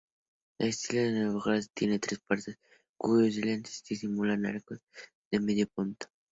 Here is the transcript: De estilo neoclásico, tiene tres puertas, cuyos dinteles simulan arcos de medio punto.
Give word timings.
De 0.57 0.67
estilo 0.69 1.03
neoclásico, 1.11 1.73
tiene 1.75 1.99
tres 1.99 2.19
puertas, 2.27 2.57
cuyos 2.97 3.35
dinteles 3.35 3.83
simulan 3.85 4.47
arcos 4.47 4.79
de 5.29 5.39
medio 5.39 5.67
punto. 5.67 6.07